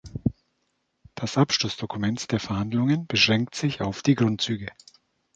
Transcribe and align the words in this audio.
Das 1.13 1.37
Abschlussdokument 1.37 2.31
der 2.31 2.39
Verhandlungen 2.39 3.05
beschränkt 3.05 3.53
sich 3.53 3.81
auf 3.81 4.01
die 4.01 4.15
Grundzüge. 4.15 4.65